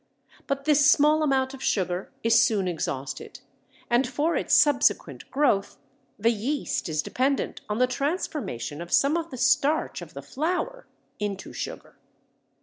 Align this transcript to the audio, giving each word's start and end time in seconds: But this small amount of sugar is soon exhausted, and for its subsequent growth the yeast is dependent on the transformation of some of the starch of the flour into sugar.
But 0.47 0.65
this 0.65 0.89
small 0.89 1.21
amount 1.21 1.53
of 1.53 1.61
sugar 1.61 2.11
is 2.23 2.41
soon 2.43 2.67
exhausted, 2.67 3.41
and 3.87 4.07
for 4.07 4.35
its 4.35 4.55
subsequent 4.55 5.29
growth 5.29 5.77
the 6.17 6.31
yeast 6.31 6.89
is 6.89 7.03
dependent 7.03 7.61
on 7.69 7.77
the 7.77 7.85
transformation 7.85 8.81
of 8.81 8.91
some 8.91 9.15
of 9.15 9.29
the 9.29 9.37
starch 9.37 10.01
of 10.01 10.15
the 10.15 10.23
flour 10.23 10.87
into 11.19 11.53
sugar. 11.53 11.97